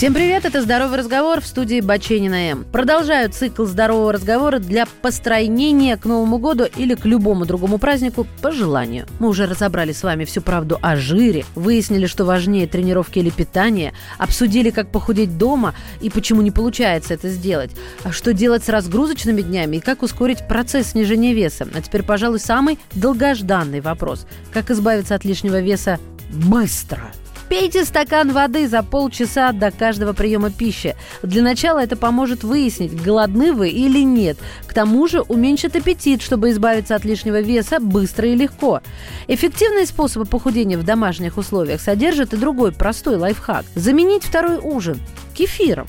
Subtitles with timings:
[0.00, 2.64] Всем привет, это «Здоровый разговор» в студии Баченина М.
[2.64, 8.50] Продолжаю цикл «Здорового разговора» для построения к Новому году или к любому другому празднику по
[8.50, 9.04] желанию.
[9.18, 13.92] Мы уже разобрали с вами всю правду о жире, выяснили, что важнее тренировки или питания,
[14.16, 19.42] обсудили, как похудеть дома и почему не получается это сделать, а что делать с разгрузочными
[19.42, 21.68] днями и как ускорить процесс снижения веса.
[21.74, 24.26] А теперь, пожалуй, самый долгожданный вопрос.
[24.50, 26.00] Как избавиться от лишнего веса
[26.32, 27.12] быстро?
[27.50, 30.94] Пейте стакан воды за полчаса до каждого приема пищи.
[31.24, 34.38] Для начала это поможет выяснить, голодны вы или нет.
[34.68, 38.82] К тому же уменьшит аппетит, чтобы избавиться от лишнего веса быстро и легко.
[39.26, 43.64] Эффективные способы похудения в домашних условиях содержат и другой простой лайфхак.
[43.74, 45.00] Заменить второй ужин
[45.40, 45.86] кефиром.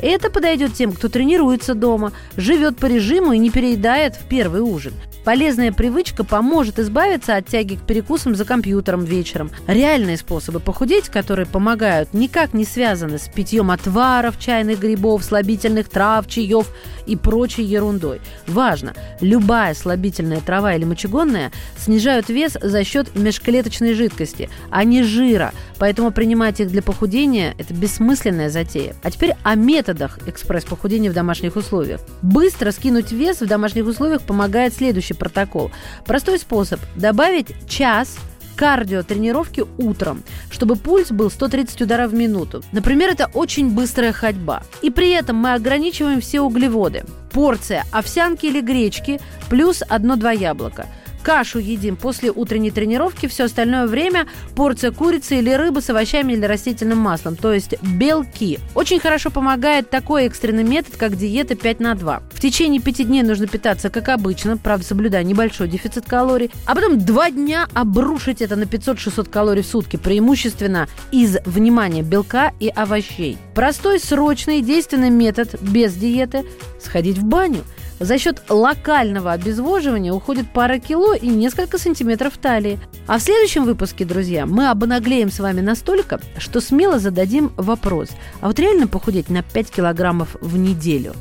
[0.00, 4.94] Это подойдет тем, кто тренируется дома, живет по режиму и не переедает в первый ужин.
[5.24, 9.52] Полезная привычка поможет избавиться от тяги к перекусам за компьютером вечером.
[9.68, 16.26] Реальные способы похудеть, которые помогают, никак не связаны с питьем отваров, чайных грибов, слабительных трав,
[16.26, 16.66] чаев
[17.06, 18.20] и прочей ерундой.
[18.48, 25.52] Важно, любая слабительная трава или мочегонная снижают вес за счет межклеточной жидкости, а не жира.
[25.78, 28.91] Поэтому принимать их для похудения– это бессмысленная затея.
[29.02, 32.00] А теперь о методах экспресс-похудения в домашних условиях.
[32.22, 35.70] Быстро скинуть вес в домашних условиях помогает следующий протокол.
[36.04, 38.16] Простой способ– добавить час
[38.56, 42.62] кардиотренировки утром, чтобы пульс был 130 ударов в минуту.
[42.72, 44.62] Например, это очень быстрая ходьба.
[44.82, 47.04] И при этом мы ограничиваем все углеводы.
[47.32, 50.86] Порция овсянки или гречки плюс одно-два яблока–
[51.22, 56.44] Кашу едим после утренней тренировки, все остальное время порция курицы или рыбы с овощами или
[56.44, 58.58] растительным маслом, то есть белки.
[58.74, 62.22] Очень хорошо помогает такой экстренный метод, как диета 5 на 2.
[62.32, 66.98] В течение 5 дней нужно питаться как обычно, правда соблюдая небольшой дефицит калорий, а потом
[66.98, 73.38] 2 дня обрушить это на 500-600 калорий в сутки, преимущественно из внимания белка и овощей.
[73.54, 76.44] Простой, срочный, действенный метод без диеты–
[76.82, 77.62] сходить в баню–
[78.00, 82.78] за счет локального обезвоживания уходит пара кило и несколько сантиметров талии.
[83.06, 88.08] А в следующем выпуске, друзья, мы обнаглеем с вами настолько, что смело зададим вопрос.
[88.40, 91.14] А вот реально похудеть на 5 килограммов в неделю?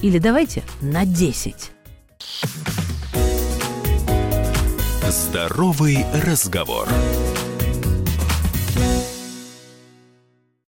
[0.00, 1.72] Или давайте на 10?
[5.08, 6.88] Здоровый разговор.